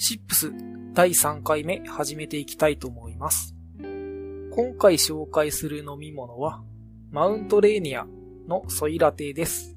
[0.00, 0.52] シップス
[0.94, 3.56] 第3回目始めていきたいと思います。
[3.80, 6.62] 今回紹介する飲み物は、
[7.10, 8.06] マウントレーニア
[8.46, 9.76] のソイラテです。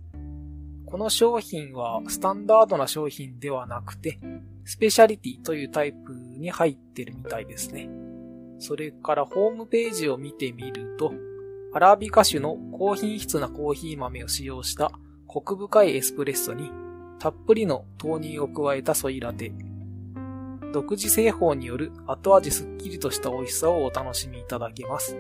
[0.86, 4.20] この商品はスタンダードな商品ではなくて、
[4.64, 7.90] スペシャリティというタイプに入ってるみたいですね。
[8.60, 11.14] それからホームページを見てみると、
[11.74, 14.92] アラビカ種の高品質なコーヒー豆を使用した
[15.26, 16.70] コク深いエスプレッソに
[17.18, 19.52] たっぷりの豆乳を加えたソイラテ
[20.72, 25.18] 独自製法による後味すっきりとした美味しさをお楽しみいただけます。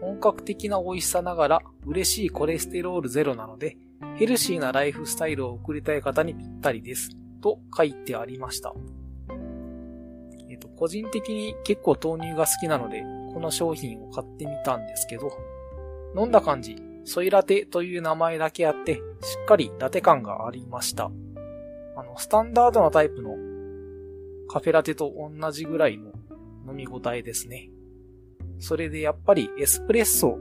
[0.00, 3.76] 本格的な美味しさながら嬉しいコレステロールゼロなので、
[4.16, 7.10] ヘルシーなライフスタイルを送りたい方にぴったりです。
[7.40, 8.74] と書いてありました。
[10.50, 15.30] えっ、と、個人的に結構豆乳が好きなので、この商品を買ってみたんですけど、
[16.16, 18.98] 飲んだ感じ、ソイラテという名前だけあって、し
[19.42, 21.10] っかりラテ感がありました。
[21.96, 23.36] あの、スタンダードなタイプの
[24.48, 26.12] カフェラテと同じぐらいの
[26.68, 27.70] 飲み応えですね。
[28.58, 30.38] それでやっぱりエスプレッソ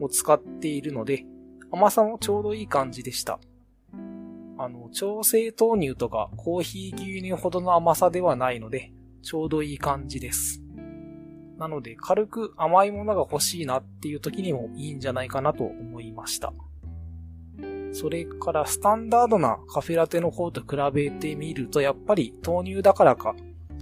[0.00, 1.24] を使っているので、
[1.70, 3.40] 甘さもちょうどいい感じでした。
[4.58, 8.92] あの、調整豆乳とかコーヒー牛乳ほどの甘さではないので、
[9.22, 10.62] ちょうどいい感じです。
[11.58, 16.52] なので、軽く甘いものが欲しいなっていう時にもいいんじゃないかなと思いました。
[17.92, 23.34] それからスタンダードなカフェラテの方と比べてみるとやっぱり豆乳だからか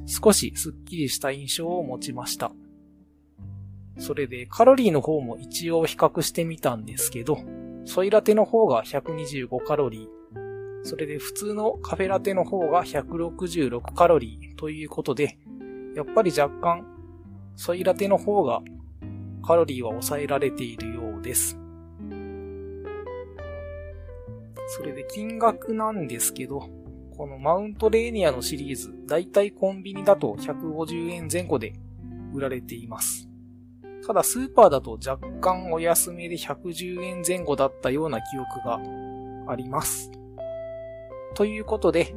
[0.07, 2.51] 少しスッキリした印象を持ちました。
[3.99, 7.39] それでカロリーの方も一応比較してみたんですけど、
[7.85, 15.39] ソイラテの方が125カロリー、それで普通のカフェラテの方が166カロリーということで、
[15.95, 16.87] やっぱり若干
[17.57, 18.63] ソイラテの方が
[19.45, 21.60] カロリーは抑えられているようです。
[24.73, 26.69] それで金額なんですけど、
[27.17, 31.73] このマウントレーニアのシリーズ、だいたいコンビニだと150円前後で
[32.33, 33.29] 売られています。
[34.07, 38.81] ただスーパーだと若干お安めで110円前後だったような記憶が
[39.53, 40.13] あります。
[41.35, 42.15] ということで、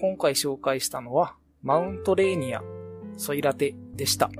[0.00, 2.62] 今回紹介したのはマウントレーニア
[3.16, 4.30] ソイラテでした。